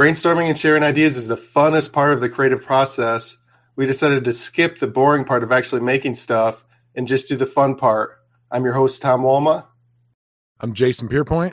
Brainstorming 0.00 0.48
and 0.48 0.56
sharing 0.56 0.82
ideas 0.82 1.18
is 1.18 1.28
the 1.28 1.36
funnest 1.36 1.92
part 1.92 2.14
of 2.14 2.22
the 2.22 2.28
creative 2.30 2.64
process. 2.64 3.36
We 3.76 3.84
decided 3.84 4.24
to 4.24 4.32
skip 4.32 4.78
the 4.78 4.86
boring 4.86 5.26
part 5.26 5.42
of 5.42 5.52
actually 5.52 5.82
making 5.82 6.14
stuff 6.14 6.64
and 6.94 7.06
just 7.06 7.28
do 7.28 7.36
the 7.36 7.44
fun 7.44 7.74
part. 7.74 8.16
I'm 8.50 8.64
your 8.64 8.72
host, 8.72 9.02
Tom 9.02 9.20
Walma. 9.20 9.66
I'm 10.60 10.72
Jasun 10.72 11.10
Pierpoint. 11.10 11.52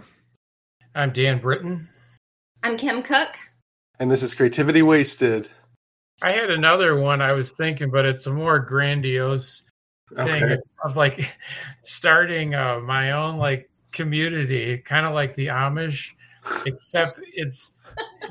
I'm 0.95 1.11
Dan 1.11 1.41
Brittain. 1.41 1.89
I'm 2.63 2.77
Kim 2.77 3.03
Cook. 3.03 3.35
And 3.99 4.09
this 4.09 4.23
is 4.23 4.33
Creativity 4.33 4.81
Wasted. 4.81 5.49
I 6.21 6.31
had 6.31 6.49
another 6.49 6.95
one 6.95 7.21
I 7.21 7.33
was 7.33 7.51
thinking, 7.51 7.91
but 7.91 8.05
it's 8.05 8.27
a 8.27 8.31
more 8.31 8.59
grandiose 8.59 9.63
thing 10.15 10.43
Okay. 10.43 10.57
of 10.85 10.95
like 10.95 11.35
starting 11.83 12.55
uh, 12.55 12.79
my 12.79 13.11
own 13.11 13.39
like 13.39 13.69
community, 13.91 14.77
kind 14.77 15.05
of 15.05 15.13
like 15.13 15.35
the 15.35 15.47
Amish, 15.47 16.11
except 16.65 17.19
it's 17.33 17.73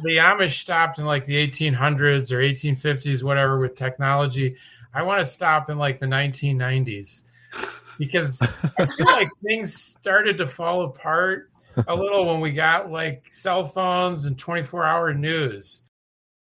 the 0.03 0.17
Amish 0.17 0.61
stopped 0.61 0.99
in 0.99 1.05
like 1.05 1.25
the 1.25 1.47
1800s 1.47 2.33
or 2.33 2.39
1850s, 2.39 3.23
whatever, 3.23 3.59
with 3.59 3.75
technology. 3.75 4.57
I 4.95 5.03
want 5.03 5.21
to 5.21 5.25
stop 5.25 5.69
in 5.71 5.79
like 5.79 5.99
the 5.99 6.07
1990s 6.07 7.25
because 7.99 8.41
I 8.79 8.87
feel 8.87 9.07
like 9.07 9.29
things 9.45 9.75
started 9.75 10.39
to 10.39 10.47
fall 10.47 10.83
apart 10.83 11.51
a 11.87 11.95
little 11.95 12.27
when 12.27 12.41
we 12.41 12.53
got 12.53 12.91
like 12.91 13.27
cell 13.31 13.67
phones 13.67 14.27
and 14.27 14.39
24 14.39 14.85
hour 14.85 15.15
news. 15.15 15.83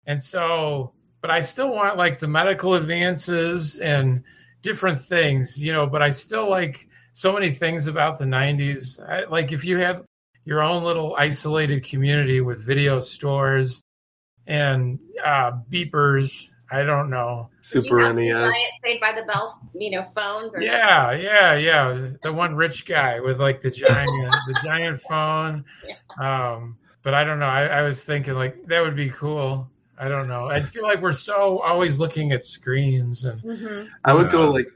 And 0.07 0.21
so, 0.21 0.93
but 1.21 1.31
I 1.31 1.41
still 1.41 1.69
want 1.69 1.97
like 1.97 2.19
the 2.19 2.27
medical 2.27 2.75
advances 2.75 3.79
and 3.79 4.23
different 4.61 4.99
things, 4.99 5.63
you 5.63 5.73
know, 5.73 5.87
but 5.87 6.01
I 6.01 6.09
still 6.09 6.49
like 6.49 6.87
so 7.13 7.33
many 7.33 7.51
things 7.51 7.87
about 7.87 8.17
the 8.17 8.25
90s. 8.25 8.99
I, 9.09 9.25
like 9.25 9.51
if 9.51 9.65
you 9.65 9.77
had 9.77 10.03
your 10.45 10.61
own 10.61 10.83
little 10.83 11.15
isolated 11.17 11.83
community 11.83 12.39
with 12.41 12.65
video 12.65 12.99
stores 12.99 13.83
and 14.47 14.99
uh, 15.23 15.51
beepers, 15.71 16.49
I 16.71 16.83
don't 16.83 17.09
know. 17.09 17.49
Super 17.61 17.99
you 18.01 18.13
NES. 18.13 18.39
giant 18.39 18.55
Saved 18.83 19.01
by 19.01 19.11
the 19.13 19.23
Bell, 19.23 19.59
you 19.73 19.91
know, 19.91 20.03
phones. 20.03 20.55
Or 20.55 20.61
Yeah, 20.61 21.11
yeah, 21.13 21.55
yeah. 21.55 22.09
The 22.21 22.31
one 22.31 22.55
rich 22.55 22.85
guy 22.85 23.19
with 23.19 23.39
like 23.41 23.61
the 23.61 23.71
giant, 23.71 24.35
the 24.47 24.55
giant 24.63 25.01
phone. 25.01 25.65
Um, 26.17 26.77
but 27.03 27.13
I 27.13 27.25
don't 27.25 27.39
know. 27.39 27.45
I, 27.45 27.65
I 27.65 27.81
was 27.81 28.01
thinking 28.05 28.35
like 28.35 28.65
that 28.67 28.81
would 28.81 28.95
be 28.95 29.09
cool. 29.09 29.69
I 29.99 30.07
don't 30.07 30.29
know. 30.29 30.45
I 30.45 30.61
feel 30.61 30.83
like 30.83 31.01
we're 31.01 31.11
so 31.11 31.59
always 31.59 31.99
looking 31.99 32.31
at 32.31 32.45
screens 32.45 33.25
and 33.25 33.41
Mhm. 33.41 33.89
I 34.05 34.13
was 34.13 34.31
Wow. 34.31 34.39
going 34.43 34.51
like 34.53 34.71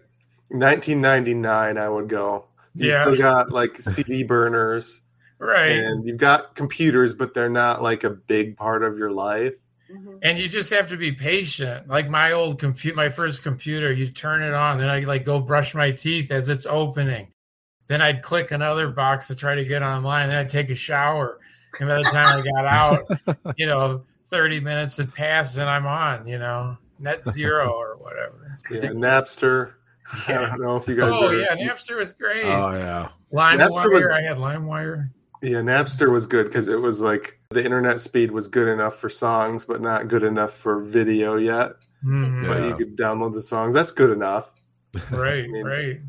1999. 0.49 1.77
I 1.77 1.87
would 1.89 2.09
go. 2.09 2.45
You 2.75 2.89
Yeah. 2.89 3.01
still 3.01 3.15
got 3.15 3.51
like 3.51 3.77
CD 3.81 4.23
burners, 4.23 5.01
right. 5.39 5.71
and 5.71 6.07
you've 6.07 6.17
got 6.17 6.55
computers, 6.55 7.13
but 7.13 7.33
they're 7.33 7.49
not 7.49 7.81
like 7.81 8.03
a 8.03 8.09
big 8.09 8.57
part 8.57 8.83
of 8.83 8.97
your 8.97 9.11
life. 9.11 9.53
Mhm. 9.91 10.19
and 10.21 10.37
you 10.37 10.47
just 10.47 10.69
have 10.71 10.87
to 10.89 10.97
be 10.97 11.11
patient. 11.11 11.87
Like 11.87 12.07
my 12.09 12.33
old 12.33 12.59
compute, 12.59 12.95
my 12.95 13.09
first 13.09 13.41
computer, 13.41 13.91
you 13.91 14.11
turn 14.11 14.43
it 14.43 14.53
on, 14.53 14.77
then 14.77 14.87
I 14.87 14.99
like 14.99 15.25
go 15.25 15.39
brush 15.39 15.73
my 15.73 15.89
teeth 15.91 16.29
as 16.29 16.47
it's 16.47 16.67
opening. 16.67 17.31
Then 17.87 17.99
I'd 17.99 18.21
click 18.21 18.51
another 18.51 18.89
box 18.89 19.25
to 19.29 19.35
try 19.35 19.55
to 19.55 19.65
get 19.65 19.81
online. 19.81 20.29
Then 20.29 20.37
I'd 20.37 20.49
take 20.49 20.69
a 20.69 20.75
shower, 20.75 21.39
and 21.79 21.89
by 21.89 21.97
the 21.97 22.03
time 22.03 22.27
I 22.27 22.41
got 22.43 22.65
out, 22.67 22.99
you 23.57 23.65
know, 23.65 24.03
thirty 24.27 24.59
minutes 24.59 24.95
had 24.97 25.11
passed, 25.11 25.57
and 25.57 25.67
I'm 25.67 25.87
on. 25.87 26.27
You 26.27 26.37
know, 26.37 26.77
net 26.99 27.21
zero 27.31 27.71
or 27.71 27.97
whatever. 27.97 28.59
Yeah, 28.69 28.91
Napster. 28.91 29.73
I 30.27 30.33
don't 30.33 30.61
know 30.61 30.75
if 30.77 30.87
you 30.87 30.97
guys. 30.97 31.13
Oh 31.15 31.29
are, 31.29 31.35
yeah, 31.35 31.55
Napster 31.55 31.97
was 31.97 32.13
great. 32.13 32.45
Oh 32.45 32.73
yeah. 32.77 33.09
Napster 33.33 33.91
was- 33.91 34.03
LimeWire, 34.03 34.13
I 34.13 34.21
had 34.21 34.37
LimeWire. 34.37 35.09
Yeah, 35.41 35.57
Napster 35.59 36.11
was 36.11 36.25
good 36.25 36.47
because 36.47 36.67
it 36.67 36.81
was 36.81 37.01
like 37.01 37.39
the 37.51 37.63
internet 37.63 37.99
speed 37.99 38.31
was 38.31 38.47
good 38.47 38.67
enough 38.67 38.97
for 38.99 39.09
songs, 39.09 39.65
but 39.65 39.81
not 39.81 40.07
good 40.09 40.23
enough 40.23 40.53
for 40.53 40.81
video 40.81 41.37
yet. 41.37 41.73
Mhm. 42.05 42.47
But 42.47 42.59
Yeah. 42.59 42.67
you 42.67 42.75
could 42.75 42.97
download 42.97 43.33
the 43.33 43.41
songs. 43.41 43.73
That's 43.73 43.91
good 43.91 44.09
enough. 44.11 44.53
Right, 45.11 45.43
I 45.45 45.47
mean, 45.47 45.65
right. 45.65 45.99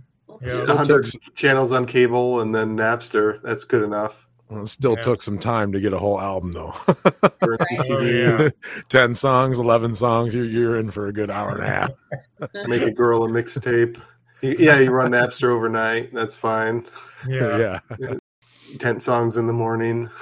Yeah. 0.40 0.60
100 0.64 1.04
took- 1.06 1.34
channels 1.34 1.70
on 1.72 1.86
cable 1.86 2.40
and 2.40 2.54
then 2.54 2.76
Napster. 2.76 3.40
That's 3.42 3.64
good 3.64 3.82
enough. 3.82 4.26
Well, 4.48 4.62
it 4.62 4.68
still 4.68 4.94
Yeah. 4.96 5.02
took 5.02 5.22
some 5.22 5.38
time 5.38 5.70
to 5.72 5.80
get 5.80 5.92
a 5.92 5.98
whole 5.98 6.20
album 6.20 6.52
though. 6.52 6.72
Currency 7.40 7.76
Right. 7.76 7.80
CD, 7.82 7.94
Oh, 8.24 8.36
yeah. 8.38 8.48
Ten 8.88 9.14
songs, 9.14 9.58
eleven 9.60 9.94
songs. 9.94 10.34
You're 10.34 10.44
you're 10.44 10.76
in 10.76 10.90
for 10.90 11.06
a 11.06 11.12
good 11.12 11.30
hour 11.30 11.50
and 11.50 11.60
a 11.62 11.66
half. 11.66 11.90
make 12.66 12.82
a 12.82 12.90
girl 12.90 13.22
a 13.24 13.28
mixtape. 13.28 14.00
Yeah, 14.42 14.78
you 14.80 14.90
run 14.90 15.12
Napster 15.12 15.50
overnight. 15.50 16.12
That's 16.14 16.34
fine. 16.34 16.86
Yeah. 17.28 17.78
yeah. 17.98 18.14
Ten 18.78 19.00
songs 19.00 19.36
in 19.36 19.46
the 19.46 19.52
morning. 19.52 20.08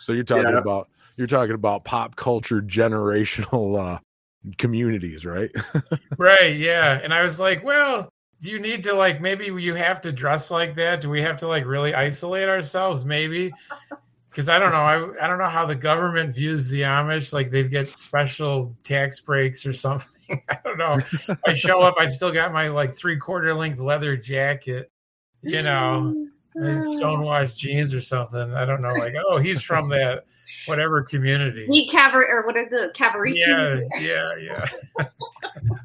So 0.00 0.12
you're 0.12 0.22
talking 0.22 0.52
Yeah. 0.52 0.58
about 0.58 0.88
you're 1.16 1.26
talking 1.26 1.56
about 1.56 1.84
pop 1.84 2.14
culture 2.14 2.62
generational 2.62 3.76
uh 3.76 3.98
communities, 4.56 5.24
right? 5.26 5.50
Right, 6.18 6.56
yeah. 6.56 7.00
And 7.02 7.12
I 7.12 7.22
was 7.22 7.40
like, 7.40 7.64
well, 7.64 8.08
do 8.40 8.50
you 8.52 8.60
need 8.60 8.84
to 8.84 8.94
like 8.94 9.20
maybe 9.20 9.46
you 9.46 9.74
have 9.74 10.00
to 10.02 10.12
dress 10.12 10.52
like 10.52 10.76
that? 10.76 11.00
Do 11.00 11.10
we 11.10 11.20
have 11.22 11.36
to 11.38 11.48
like 11.48 11.64
really 11.66 11.94
isolate 11.94 12.48
ourselves 12.48 13.04
maybe? 13.04 13.52
Cuz 14.32 14.48
I 14.48 14.60
don't 14.60 14.70
know. 14.70 14.78
I 14.78 15.24
I 15.24 15.26
don't 15.26 15.38
know 15.38 15.48
how 15.48 15.66
the 15.66 15.74
government 15.74 16.32
views 16.34 16.68
the 16.68 16.82
Amish 16.82 17.32
like 17.32 17.50
they 17.50 17.64
get 17.64 17.88
special 17.88 18.76
tax 18.84 19.20
breaks 19.20 19.66
or 19.66 19.72
something. 19.72 20.40
I 20.48 20.58
don't 20.64 20.78
know. 20.78 20.96
I 21.44 21.54
show 21.54 21.80
up, 21.80 21.96
I 21.98 22.06
still 22.06 22.30
got 22.30 22.52
my 22.52 22.68
like 22.68 22.94
3 22.94 23.16
quarter 23.16 23.52
length 23.52 23.80
leather 23.80 24.16
jacket, 24.16 24.92
you 25.42 25.62
know, 25.62 26.14
my 26.14 26.26
stonewashed 26.82 27.58
jeans 27.58 27.94
or 27.94 28.00
something. 28.00 28.54
I 28.54 28.64
don't 28.64 28.82
know 28.82 28.92
like, 28.92 29.14
oh, 29.28 29.38
he's 29.38 29.62
from 29.62 29.88
that 29.90 30.24
whatever 30.66 31.02
community. 31.02 31.66
Need 31.68 31.90
cabaret 31.90 32.26
or 32.28 32.46
what 32.46 32.56
are 32.56 32.68
the 32.68 32.90
cabaret? 32.94 33.32
Yeah, 33.34 33.80
yeah, 33.98 34.36
yeah. 34.36 34.66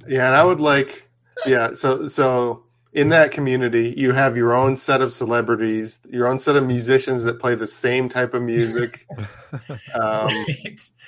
Yeah, 0.08 0.28
and 0.28 0.36
I 0.36 0.44
would 0.44 0.60
like. 0.60 1.10
Yeah, 1.46 1.72
so 1.74 2.08
so 2.08 2.64
in 2.94 3.10
that 3.10 3.32
community, 3.32 3.94
you 3.98 4.12
have 4.12 4.38
your 4.38 4.54
own 4.54 4.76
set 4.76 5.02
of 5.02 5.12
celebrities, 5.12 6.00
your 6.10 6.28
own 6.28 6.38
set 6.40 6.56
of 6.56 6.66
musicians 6.66 7.24
that 7.24 7.40
play 7.40 7.56
the 7.56 7.68
same 7.68 8.08
type 8.10 8.34
of 8.34 8.42
music, 8.42 9.08
um, 10.00 10.30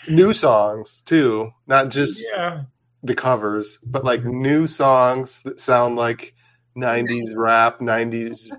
new 0.09 0.33
songs 0.33 1.03
too, 1.03 1.51
not 1.67 1.89
just 1.89 2.23
yeah. 2.33 2.63
the 3.03 3.13
covers, 3.13 3.79
but 3.85 4.03
like 4.03 4.23
new 4.23 4.65
songs 4.65 5.43
that 5.43 5.59
sound 5.59 5.95
like 5.95 6.33
'90s 6.77 7.35
rap, 7.35 7.79
'90s 7.79 8.51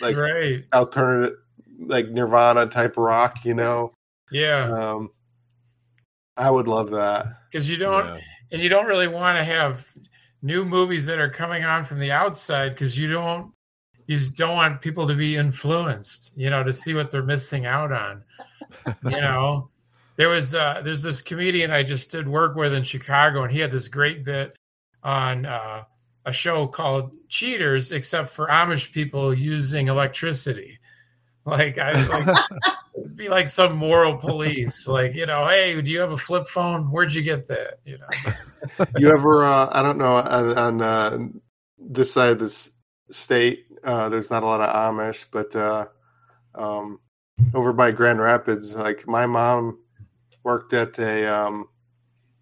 like 0.00 0.16
right. 0.16 0.64
alternative, 0.72 1.38
like 1.78 2.08
Nirvana 2.08 2.66
type 2.66 2.96
rock. 2.96 3.44
You 3.44 3.54
know, 3.54 3.94
Yeah. 4.30 4.70
um, 4.70 5.10
I 6.36 6.50
would 6.50 6.66
love 6.68 6.90
that. 6.90 7.26
because 7.50 7.68
you 7.70 7.76
don't 7.76 8.06
Yeah. 8.06 8.20
and 8.52 8.62
you 8.62 8.68
don't 8.68 8.86
really 8.86 9.08
want 9.08 9.38
to 9.38 9.44
have 9.44 9.86
new 10.42 10.64
movies 10.64 11.06
that 11.06 11.18
are 11.18 11.30
coming 11.30 11.64
on 11.64 11.84
from 11.84 11.98
the 11.98 12.10
outside 12.12 12.70
because 12.74 12.98
you 12.98 13.10
don't 13.10 13.52
you 14.06 14.16
just 14.18 14.34
don't 14.36 14.54
want 14.56 14.82
people 14.82 15.06
to 15.08 15.14
be 15.14 15.36
influenced 15.36 16.32
you 16.36 16.50
know 16.50 16.62
to 16.62 16.72
see 16.72 16.92
what 16.92 17.10
they're 17.10 17.22
missing 17.22 17.64
out 17.64 17.90
on 17.92 18.22
you 19.04 19.10
know 19.22 19.70
there 20.16 20.28
was 20.28 20.54
uh 20.54 20.82
there's 20.84 21.02
this 21.02 21.22
comedian 21.22 21.70
i 21.70 21.82
just 21.82 22.10
did 22.10 22.28
work 22.28 22.54
with 22.56 22.74
in 22.74 22.82
chicago 22.82 23.44
and 23.44 23.52
he 23.52 23.58
had 23.58 23.70
this 23.70 23.88
great 23.88 24.22
bit 24.24 24.54
on 25.02 25.46
uh 25.46 25.82
a 26.26 26.32
show 26.32 26.66
called 26.66 27.12
cheaters 27.28 27.92
except 27.92 28.30
for 28.30 28.48
amish 28.48 28.92
people 28.92 29.34
using 29.34 29.88
electricity. 29.88 30.78
Like 31.46 31.76
i 31.76 31.92
like 32.06 32.36
it'd 32.98 33.16
be 33.16 33.28
like 33.28 33.48
some 33.48 33.76
moral 33.76 34.16
police 34.16 34.88
like 34.88 35.14
you 35.14 35.26
know 35.26 35.46
hey 35.46 35.78
do 35.82 35.90
you 35.90 36.00
have 36.00 36.12
a 36.12 36.16
flip 36.16 36.48
phone? 36.48 36.90
Where'd 36.90 37.12
you 37.12 37.22
get 37.22 37.46
that? 37.48 37.80
You 37.84 37.98
know? 37.98 38.32
You 38.98 39.12
ever 39.12 39.44
uh, 39.44 39.68
i 39.72 39.82
don't 39.82 39.98
know 39.98 40.14
on, 40.14 40.56
on 40.56 40.82
uh, 40.82 41.18
this 41.78 42.12
side 42.12 42.30
of 42.30 42.38
this 42.38 42.70
state 43.10 43.66
uh, 43.84 44.08
there's 44.08 44.30
not 44.30 44.42
a 44.42 44.46
lot 44.46 44.62
of 44.62 44.74
amish 44.74 45.26
but 45.30 45.54
uh, 45.54 45.84
um, 46.54 46.98
over 47.52 47.74
by 47.74 47.90
grand 47.90 48.20
rapids 48.20 48.74
like 48.74 49.06
my 49.06 49.26
mom 49.26 49.78
worked 50.44 50.72
at 50.72 50.98
a 50.98 51.26
um, 51.26 51.68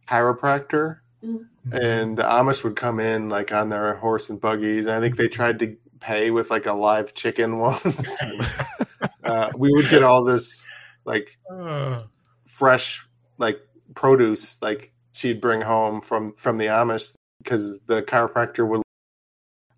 chiropractor 0.07 0.99
And 1.23 2.17
the 2.17 2.23
amish 2.25 2.65
would 2.65 2.77
come 2.77 2.99
in 3.01 3.29
like 3.29 3.53
on 3.53 3.69
their 3.69 3.95
horse 3.95 4.29
and 4.31 4.41
buggies 4.41 4.87
and 4.87 4.97
i 4.97 5.01
think 5.01 5.17
they 5.17 5.29
tried 5.29 5.59
to 5.61 5.77
pay 6.01 6.31
with 6.33 6.51
like 6.51 6.67
a 6.67 6.73
live 6.73 7.15
chicken 7.15 7.59
once. 7.69 8.23
Uh, 9.25 9.51
we 9.57 9.73
would 9.73 9.89
get 9.89 10.03
all 10.03 10.25
this 10.25 10.67
like 11.05 11.39
Uh, 11.51 12.03
fresh 12.47 13.07
like 13.39 13.61
produce 13.95 14.61
like 14.61 14.93
she'd 15.13 15.41
bring 15.41 15.61
home 15.61 16.01
from 16.01 16.35
from 16.37 16.59
the 16.59 16.67
Amish 16.67 17.15
because 17.39 17.79
the 17.87 18.03
chiropractor 18.03 18.67
would 18.69 18.83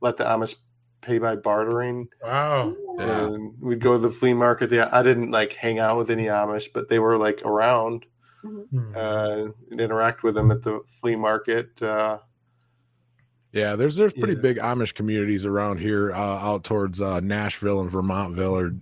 let 0.01 0.17
the 0.17 0.25
Amish 0.25 0.57
pay 1.03 1.19
by 1.19 1.37
bartering. 1.37 2.09
Wow. 2.23 2.75
Yeah. 2.99 3.27
and 3.27 3.55
we'd 3.61 3.81
go 3.81 3.93
to 3.93 3.99
the 3.99 4.11
flea 4.11 4.33
market. 4.35 4.71
The, 4.71 4.93
I 4.95 5.03
didn't 5.03 5.31
like 5.31 5.53
hang 5.53 5.79
out 5.79 5.99
with 5.99 6.11
any 6.11 6.25
Amish 6.25 6.69
but 6.73 6.89
they 6.89 6.99
were 6.99 7.19
like 7.19 7.43
around 7.45 8.07
Hmm. 8.45 8.93
uh 8.95 9.47
and 9.71 9.81
interact 9.81 10.23
with 10.23 10.35
them 10.35 10.51
at 10.51 10.63
the 10.63 10.81
flea 10.87 11.17
market 11.17 11.81
uh 11.83 12.19
Yeah, 13.53 13.77
there's 13.77 13.97
there's 13.97 14.13
pretty 14.13 14.35
Yeah. 14.35 14.41
big 14.41 14.59
Amish 14.59 14.95
communities 14.95 15.45
around 15.47 15.79
here, 15.79 16.13
uh, 16.13 16.17
out 16.19 16.65
towards 16.65 17.01
uh, 17.01 17.21
Nashville 17.21 17.81
and 17.81 17.91
Vermontville, 17.91 18.53
or 18.53 18.77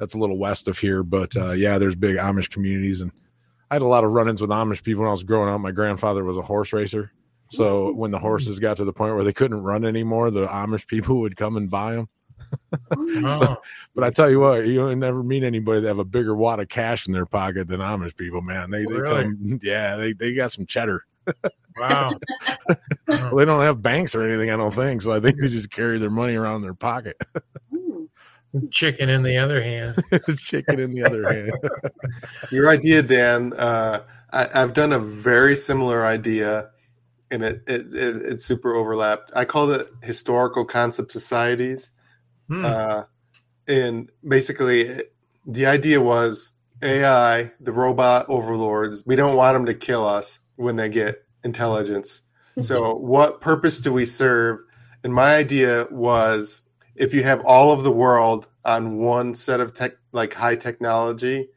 that's 0.00 0.14
a 0.14 0.18
little 0.18 0.38
west 0.38 0.66
of 0.66 0.78
here. 0.78 1.02
But 1.02 1.36
uh, 1.36 1.52
yeah, 1.52 1.78
there's 1.78 1.94
big 1.94 2.16
Amish 2.16 2.50
communities, 2.50 3.00
and 3.00 3.12
I 3.70 3.74
had 3.76 3.82
a 3.82 3.86
lot 3.86 4.02
of 4.04 4.10
run-ins 4.12 4.40
with 4.40 4.50
Amish 4.50 4.82
people 4.82 5.02
when 5.02 5.08
I 5.08 5.12
was 5.12 5.24
growing 5.24 5.52
up. 5.52 5.60
My 5.60 5.72
grandfather 5.72 6.24
was 6.24 6.36
a 6.36 6.42
horse 6.42 6.72
racer, 6.72 7.12
so 7.50 7.92
when 8.00 8.10
the 8.10 8.18
horses 8.18 8.58
got 8.60 8.78
to 8.78 8.84
the 8.84 8.92
point 8.94 9.14
where 9.14 9.24
they 9.24 9.32
couldn't 9.32 9.62
run 9.62 9.84
anymore, 9.84 10.30
the 10.30 10.46
Amish 10.46 10.86
people 10.86 11.20
would 11.20 11.36
come 11.36 11.56
and 11.56 11.70
buy 11.70 11.94
them. 11.96 12.08
Oh, 12.96 13.56
But 13.94 14.04
I 14.04 14.10
tell 14.10 14.28
you 14.30 14.40
what, 14.40 14.66
you 14.66 14.94
never 14.96 15.22
meet 15.22 15.42
anybody 15.44 15.80
that 15.80 15.88
have 15.88 15.98
a 15.98 16.04
bigger 16.04 16.34
wad 16.34 16.60
of 16.60 16.68
cash 16.68 17.06
in 17.06 17.12
their 17.12 17.26
pocket 17.26 17.68
than 17.68 17.80
Amish 17.80 18.16
people. 18.16 18.40
Man, 18.42 18.70
they 18.70 18.84
they 18.84 18.94
Really? 18.94 19.22
come, 19.24 19.60
yeah, 19.62 19.96
they 19.96 20.12
they 20.12 20.34
got 20.34 20.52
some 20.52 20.66
cheddar. 20.66 21.04
wow. 21.78 22.10
Well, 23.06 23.36
they 23.36 23.44
don't 23.44 23.60
have 23.62 23.82
banks 23.82 24.14
or 24.14 24.22
anything, 24.26 24.50
I 24.50 24.56
don't 24.56 24.74
think. 24.74 25.02
So 25.02 25.12
I 25.12 25.20
think 25.20 25.40
they 25.40 25.48
just 25.48 25.70
carry 25.70 25.98
their 25.98 26.10
money 26.10 26.34
around 26.34 26.56
in 26.56 26.62
their 26.62 26.74
pocket. 26.74 27.16
Hmm. 27.70 28.04
Chicken 28.70 29.08
in 29.08 29.22
the 29.22 29.36
other 29.36 29.62
hand. 29.62 29.94
Chicken 30.38 30.78
in 30.80 30.92
the 30.94 31.04
other 31.04 31.32
hand. 31.32 31.52
Your 32.50 32.68
idea, 32.68 33.02
Dan. 33.02 33.52
Uh, 33.54 34.02
I, 34.32 34.48
I've 34.62 34.74
done 34.74 34.92
a 34.92 34.98
very 34.98 35.56
similar 35.56 36.04
idea, 36.06 36.70
and 37.30 37.42
it, 37.44 37.62
it, 37.66 37.94
it 37.94 38.16
it's 38.22 38.44
super 38.44 38.74
overlapped. 38.74 39.32
I 39.34 39.44
called 39.44 39.70
it 39.72 39.88
historical 40.02 40.64
concept 40.64 41.10
societies, 41.12 41.90
Hmm. 42.48 42.64
uh, 42.64 43.02
and 43.66 44.10
basically, 44.26 44.82
it- 44.82 45.10
the 45.46 45.66
idea 45.66 46.00
was 46.00 46.52
AI, 46.82 47.50
the 47.60 47.72
robot 47.72 48.26
overlords. 48.28 49.02
We 49.06 49.16
don't 49.16 49.36
want 49.36 49.54
them 49.54 49.66
to 49.66 49.74
kill 49.74 50.06
us 50.06 50.40
when 50.56 50.76
they 50.76 50.88
get 50.88 51.22
intelligence. 51.44 52.20
So, 52.60 52.94
what 52.94 53.40
purpose 53.40 53.80
do 53.80 53.92
we 53.92 54.06
serve? 54.06 54.60
And 55.02 55.12
my 55.12 55.34
idea 55.34 55.88
was 55.90 56.62
if 56.94 57.12
you 57.12 57.24
have 57.24 57.44
all 57.44 57.72
of 57.72 57.82
the 57.82 57.90
world 57.90 58.46
on 58.64 58.98
one 58.98 59.34
set 59.34 59.58
of 59.58 59.74
tech, 59.74 59.94
like 60.12 60.34
high 60.34 60.54
technology, 60.54 61.48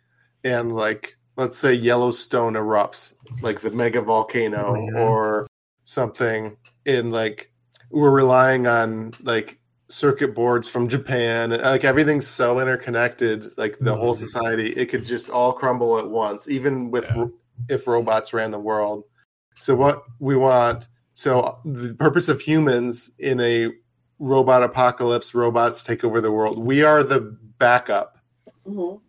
and 0.43 0.73
like 0.73 1.15
let's 1.35 1.55
say 1.55 1.71
Yellowstone 1.71 2.53
erupts, 2.55 3.13
like 3.43 3.61
the 3.61 3.69
mega 3.69 4.01
volcano 4.01 4.73
Oh, 4.75 4.89
yeah. 4.91 4.99
or 4.99 5.47
something, 5.83 6.57
and 6.87 7.11
like 7.11 7.51
we're 7.91 8.09
relying 8.09 8.65
on 8.65 9.13
like 9.21 9.59
circuit 9.89 10.35
boards 10.35 10.67
from 10.67 10.87
Japan, 10.87 11.51
like 11.51 11.83
everything's 11.83 12.27
so 12.27 12.59
interconnected, 12.59 13.57
like 13.57 13.77
the 13.79 13.95
whole 13.95 14.13
Mhm. 14.13 14.19
society, 14.19 14.69
it 14.71 14.87
could 14.87 15.05
just 15.05 15.29
all 15.29 15.53
crumble 15.53 15.97
at 15.97 16.09
once, 16.09 16.49
even 16.49 16.91
with 16.91 17.05
Yeah. 17.15 17.27
if 17.69 17.87
robots 17.87 18.33
ran 18.33 18.51
the 18.51 18.59
world. 18.59 19.05
So 19.57 19.75
what 19.75 20.03
we 20.19 20.35
want, 20.35 20.87
so 21.13 21.59
the 21.65 21.95
purpose 21.95 22.27
of 22.29 22.41
humans 22.41 23.11
in 23.17 23.39
a 23.39 23.71
robot 24.19 24.63
apocalypse, 24.63 25.33
robots 25.33 25.83
take 25.83 26.03
over 26.03 26.21
the 26.21 26.31
world. 26.31 26.59
We 26.59 26.83
are 26.83 27.03
the 27.03 27.21
backup. 27.57 28.17
Mhm. 28.67 28.99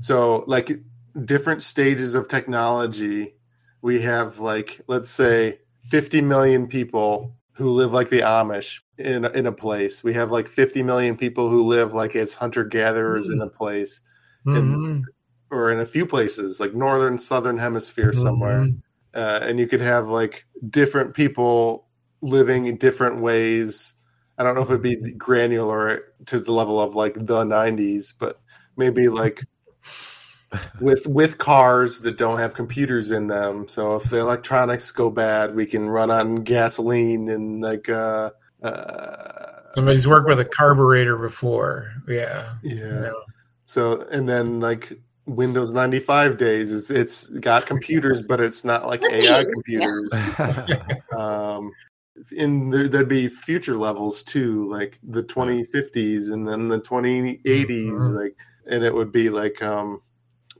So 0.00 0.44
like 0.46 0.80
different 1.24 1.62
stages 1.62 2.14
of 2.14 2.28
technology, 2.28 3.34
we 3.82 4.00
have 4.02 4.38
like 4.38 4.80
let's 4.86 5.10
say 5.10 5.58
50 5.82 6.20
million 6.20 6.66
people 6.68 7.34
who 7.52 7.70
live 7.70 7.92
like 7.92 8.10
the 8.10 8.20
Amish 8.20 8.80
in 9.00 9.24
in 9.24 9.46
a 9.46 9.52
place. 9.52 10.04
We 10.04 10.14
have 10.14 10.30
like 10.30 10.46
50 10.46 10.82
million 10.82 11.16
people 11.16 11.48
who 11.48 11.64
live 11.66 11.94
like 11.94 12.14
it's 12.14 12.34
hunter 12.34 12.64
gatherers 12.64 13.28
in 13.30 13.40
a 13.40 13.48
place 13.48 14.00
Mhm. 14.46 15.02
or 15.50 15.70
in 15.70 15.80
a 15.80 15.84
few 15.86 16.06
places 16.06 16.60
like 16.60 16.74
northern 16.74 17.18
southern 17.18 17.58
hemisphere 17.58 18.12
somewhere 18.12 18.60
Mhm. 18.66 18.82
uh, 19.14 19.40
and 19.42 19.58
you 19.58 19.66
could 19.66 19.80
have 19.80 20.08
like 20.08 20.46
different 20.70 21.14
people 21.14 21.88
living 22.22 22.66
in 22.66 22.76
different 22.76 23.20
ways. 23.20 23.94
I 24.38 24.42
don't 24.42 24.54
know 24.54 24.62
if 24.62 24.68
it'd 24.68 24.82
be 24.82 25.12
granular 25.12 26.02
to 26.26 26.40
the 26.40 26.52
level 26.52 26.80
of 26.80 26.94
like 26.94 27.14
the 27.14 27.44
'90s, 27.44 28.14
but 28.18 28.40
maybe 28.76 29.08
like 29.08 29.42
with 30.80 31.06
with 31.06 31.38
cars 31.38 32.00
that 32.00 32.16
don't 32.18 32.38
have 32.38 32.54
computers 32.54 33.10
in 33.10 33.26
them. 33.26 33.68
So 33.68 33.96
if 33.96 34.04
the 34.04 34.18
electronics 34.18 34.90
go 34.90 35.10
bad, 35.10 35.54
we 35.54 35.66
can 35.66 35.88
run 35.88 36.10
on 36.10 36.36
gasoline 36.42 37.28
and 37.28 37.60
like 37.60 37.88
uh, 37.88 38.30
uh, 38.62 39.64
Somebody's 39.74 40.08
worked 40.08 40.28
with 40.28 40.40
a 40.40 40.44
carburetor 40.44 41.16
before. 41.16 41.92
Yeah. 42.08 42.54
yeah. 42.62 43.02
Yeah. 43.02 43.12
So 43.66 44.02
and 44.10 44.28
then 44.28 44.58
like 44.60 44.92
Windows 45.26 45.72
95 45.72 46.36
days, 46.36 46.72
it's 46.72 46.90
it's 46.90 47.26
got 47.28 47.66
computers, 47.66 48.22
but 48.22 48.40
it's 48.40 48.64
not 48.64 48.86
like 48.86 49.02
AI 49.04 49.44
computers. 49.44 50.10
um 51.16 51.70
in 52.32 52.68
there, 52.70 52.88
there'd 52.88 53.08
be 53.08 53.28
future 53.28 53.76
levels 53.76 54.22
too 54.22 54.68
like 54.68 54.98
the 55.04 55.22
2050s 55.22 56.32
and 56.32 56.46
then 56.46 56.68
the 56.68 56.80
2080s 56.80 57.40
Mhm. 57.44 58.14
like 58.14 58.36
and 58.66 58.84
it 58.84 58.92
would 58.92 59.12
be 59.12 59.30
like 59.30 59.62
um 59.62 60.02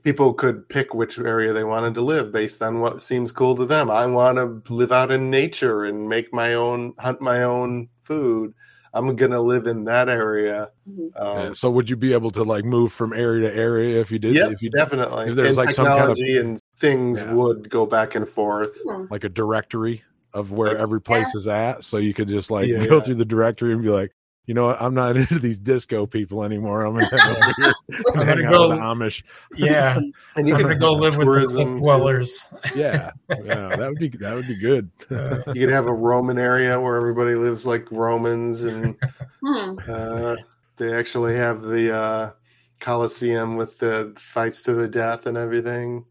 people 0.03 0.33
could 0.33 0.67
pick 0.69 0.93
which 0.95 1.19
area 1.19 1.53
they 1.53 1.63
wanted 1.63 1.93
to 1.93 2.01
live 2.01 2.31
based 2.31 2.61
on 2.63 2.79
what 2.79 2.99
seems 3.01 3.31
cool 3.31 3.55
to 3.55 3.65
them 3.65 3.91
i 3.91 4.07
want 4.07 4.37
to 4.37 4.73
live 4.73 4.91
out 4.91 5.11
in 5.11 5.29
nature 5.29 5.85
and 5.85 6.09
make 6.09 6.33
my 6.33 6.55
own 6.55 6.93
hunt 6.97 7.21
my 7.21 7.43
own 7.43 7.87
food 8.01 8.53
i'm 8.93 9.15
gonna 9.15 9.39
live 9.39 9.67
in 9.67 9.83
that 9.85 10.09
area 10.09 10.69
Mhm. 10.89 11.09
um, 11.15 11.37
Yeah, 11.47 11.53
so 11.53 11.69
would 11.71 11.89
you 11.89 11.95
be 11.95 12.11
able 12.13 12.31
to 12.31 12.43
like 12.43 12.65
move 12.65 12.91
from 12.91 13.13
area 13.13 13.49
to 13.49 13.55
area 13.57 14.01
if 14.01 14.11
you 14.11 14.19
did? 14.19 14.35
yeah, 14.35 14.49
if 14.49 14.61
you 14.61 14.69
definitely 14.69 15.27
if 15.29 15.35
there's 15.35 15.49
and 15.49 15.57
like 15.57 15.71
some 15.71 15.85
kind 15.87 16.11
of- 16.11 16.17
technology 16.17 16.37
and 16.37 16.59
things 16.77 17.21
Yeah. 17.21 17.33
would 17.33 17.69
go 17.69 17.85
back 17.85 18.15
and 18.15 18.27
forth 18.27 18.77
like 19.09 19.23
a 19.23 19.29
directory 19.29 20.03
of 20.33 20.51
where 20.51 20.77
every 20.77 21.01
place 21.01 21.35
is 21.35 21.47
at, 21.47 21.83
so 21.83 21.97
you 21.97 22.13
could 22.13 22.27
just 22.27 22.49
like 22.51 22.67
Yeah, 22.67 22.85
go 22.87 22.95
yeah. 22.97 23.01
through 23.01 23.15
the 23.15 23.25
directory 23.25 23.73
and 23.73 23.81
be 23.81 23.89
like, 23.89 24.11
you 24.45 24.53
know 24.53 24.75
I'm 24.75 24.93
not 24.93 25.17
into 25.17 25.39
these 25.39 25.59
disco 25.59 26.05
people 26.05 26.43
anymore. 26.43 26.83
I'm 26.85 26.93
gonna 26.93 27.05
head 27.05 27.37
over 27.37 27.53
here 27.57 27.73
I'm 28.13 28.19
gonna 28.19 28.31
out 28.31 28.37
with 28.37 28.37
the 28.37 28.43
go- 28.49 28.69
Amish. 28.79 29.23
Yeah. 29.55 29.99
and 30.35 30.47
you 30.47 30.55
I'm 30.55 30.61
can 30.61 30.69
gonna 30.69 30.79
go 30.79 30.93
live 30.93 31.17
with 31.17 31.27
the 31.27 31.47
cliff 31.47 31.69
dwellers. 31.81 32.47
Yeah, 32.75 33.11
yeah, 33.43 33.75
that 33.75 33.87
would 33.89 33.99
be 33.99 34.09
that 34.09 34.33
would 34.35 34.47
be 34.47 34.59
good. 34.59 34.89
Uh, 35.11 35.43
You 35.53 35.61
could 35.65 35.69
have 35.73 35.87
a 35.87 35.93
Roman 35.93 36.37
area 36.39 36.79
where 36.79 36.95
everybody 36.95 37.35
lives 37.35 37.65
like 37.65 37.91
Romans, 37.91 38.63
and 38.63 38.97
Hmm. 39.43 39.75
uh, 39.87 40.35
they 40.77 40.93
actually 40.93 41.35
have 41.35 41.61
the 41.63 41.93
uh, 41.95 42.31
Colosseum 42.79 43.55
with 43.57 43.77
the 43.79 44.13
fights 44.17 44.63
to 44.63 44.73
the 44.73 44.87
death 44.87 45.25
and 45.27 45.37
everything. 45.37 46.05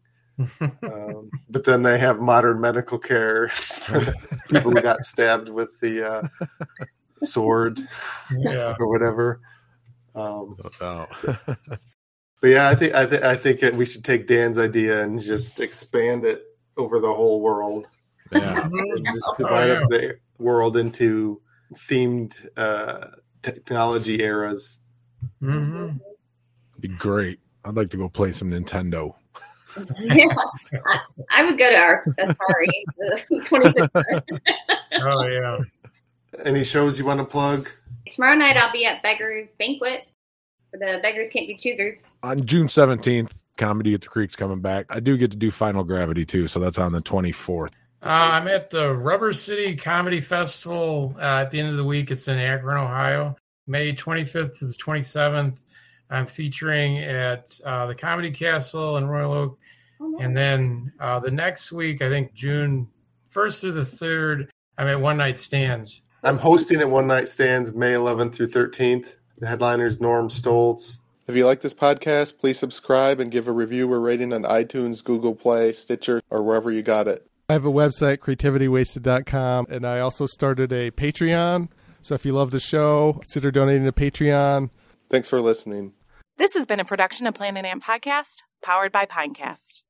Um, 0.83 1.29
but 1.49 1.63
then 1.65 1.83
they 1.83 1.97
have 1.99 2.19
modern 2.19 2.59
medical 2.61 2.97
care 2.97 3.47
for 3.49 3.99
people 4.49 4.71
who 4.71 4.81
got 4.81 5.03
stabbed 5.03 5.49
with 5.49 5.77
the 5.81 6.03
uh, 6.09 6.27
sword 7.23 7.79
yeah. 8.37 8.75
or 8.79 8.87
whatever. 8.87 9.39
Um, 10.15 10.57
Oh. 10.81 11.07
but 11.45 12.47
yeah, 12.47 12.67
I 12.69 12.75
think 12.75 12.93
I, 12.95 13.05
th- 13.05 13.21
I 13.21 13.35
think 13.35 13.63
it, 13.63 13.75
we 13.75 13.85
should 13.85 14.03
take 14.03 14.27
Dan's 14.27 14.57
idea 14.57 15.03
and 15.03 15.19
just 15.21 15.59
expand 15.59 16.25
it 16.25 16.43
over 16.77 16.99
the 16.99 17.13
whole 17.13 17.41
world. 17.41 17.87
yeah, 18.31 18.61
and 18.71 19.05
just 19.05 19.25
Oh, 19.29 19.35
divide 19.37 19.67
yeah. 19.67 19.73
up 19.81 19.89
the 19.89 20.15
world 20.39 20.77
into 20.77 21.41
themed 21.75 22.33
uh, 22.57 23.07
technology 23.41 24.21
eras. 24.21 24.79
Mhm. 25.41 25.99
be 26.79 26.87
great. 26.87 27.39
I'd 27.63 27.75
like 27.75 27.89
to 27.91 27.97
go 27.97 28.09
play 28.09 28.31
some 28.31 28.49
Nintendo. 28.49 29.13
Yeah. 29.99 30.25
I, 30.87 30.99
I 31.29 31.45
would 31.45 31.57
go 31.59 31.69
to 31.69 31.77
our 31.77 32.01
Atari 32.19 33.45
26. 33.45 33.87
Oh 34.93 35.27
yeah. 35.27 35.57
Any 36.43 36.63
shows 36.63 36.97
you 36.97 37.05
want 37.05 37.19
to 37.19 37.25
plug? 37.25 37.69
Tomorrow 38.09 38.35
night 38.35 38.57
I'll 38.57 38.71
be 38.71 38.85
at 38.85 39.03
Beggars 39.03 39.49
Banquet 39.59 40.07
for 40.71 40.77
the 40.77 40.99
Beggars 41.01 41.29
Can't 41.29 41.47
Be 41.47 41.55
Choosers. 41.55 42.03
On 42.23 42.45
June 42.45 42.67
17th, 42.67 43.43
Comedy 43.57 43.93
at 43.93 44.01
the 44.01 44.07
Creek's 44.07 44.35
coming 44.35 44.61
back. 44.61 44.87
I 44.89 44.99
do 44.99 45.17
get 45.17 45.31
to 45.31 45.37
do 45.37 45.51
Final 45.51 45.83
Gravity 45.83 46.25
too, 46.25 46.47
so 46.47 46.59
that's 46.59 46.79
on 46.79 46.93
the 46.93 47.01
24th. 47.01 47.71
Uh, 48.03 48.31
I'm 48.33 48.47
at 48.47 48.71
the 48.71 48.91
Rubber 48.91 49.33
City 49.33 49.75
Comedy 49.75 50.19
Festival 50.19 51.13
uh, 51.17 51.41
at 51.41 51.51
the 51.51 51.59
end 51.59 51.69
of 51.69 51.77
the 51.77 51.83
week. 51.83 52.09
It's 52.09 52.27
in 52.27 52.39
Akron, 52.39 52.77
Ohio, 52.77 53.35
May 53.67 53.93
25th 53.93 54.57
to 54.59 54.65
the 54.65 54.73
27th. 54.73 55.63
I'm 56.09 56.25
featuring 56.25 56.97
at 56.97 57.57
uh, 57.63 57.85
the 57.85 57.95
Comedy 57.95 58.31
Castle 58.31 58.97
in 58.97 59.07
Royal 59.07 59.33
Oak. 59.33 59.59
Oh, 60.01 60.07
no. 60.07 60.17
And 60.19 60.35
then 60.35 60.91
uh, 60.99 61.19
the 61.19 61.29
next 61.29 61.71
week, 61.71 62.01
I 62.01 62.09
think 62.09 62.33
June 62.33 62.87
1st 63.31 63.61
through 63.61 63.71
the 63.73 63.81
3rd, 63.81 64.49
I'm 64.77 64.87
at 64.87 64.99
One 64.99 65.17
Night 65.17 65.37
Stands. 65.37 66.01
I'm 66.23 66.37
hosting 66.37 66.81
at 66.81 66.89
One 66.89 67.07
Night 67.07 67.27
Stands 67.27 67.73
May 67.73 67.93
11th 67.93 68.35
through 68.35 68.49
13th. 68.49 69.15
The 69.39 69.47
headliner's 69.47 69.99
Norm 69.99 70.29
Stoltz. 70.29 70.99
If 71.27 71.35
you 71.35 71.47
like 71.47 71.61
this 71.61 71.73
podcast, 71.73 72.37
please 72.37 72.59
subscribe 72.59 73.19
and 73.19 73.31
give 73.31 73.47
a 73.47 73.51
review 73.51 73.91
or 73.91 73.99
rating 73.99 74.31
on 74.31 74.43
iTunes, 74.43 75.03
Google 75.03 75.33
Play, 75.33 75.73
Stitcher, 75.73 76.21
or 76.29 76.43
wherever 76.43 76.69
you 76.69 76.83
got 76.83 77.07
it. 77.07 77.25
I 77.49 77.53
have 77.53 77.65
a 77.65 77.71
website, 77.71 78.17
creativitywasted.com, 78.17 79.65
and 79.69 79.83
I 79.85 79.99
also 79.99 80.27
started 80.27 80.71
a 80.71 80.91
Patreon. 80.91 81.69
So 82.03 82.13
if 82.13 82.23
you 82.23 82.33
love 82.33 82.51
the 82.51 82.59
show, 82.59 83.13
consider 83.13 83.49
donating 83.49 83.85
to 83.85 83.91
Patreon. 83.91 84.69
Thanks 85.09 85.27
for 85.27 85.41
listening. 85.41 85.93
This 86.37 86.53
has 86.53 86.67
been 86.67 86.79
a 86.79 86.85
production 86.85 87.25
of 87.25 87.33
Planet 87.33 87.65
Ant 87.65 87.83
Podcast, 87.83 88.43
powered 88.63 88.91
by 88.91 89.05
Pinecast. 89.05 89.81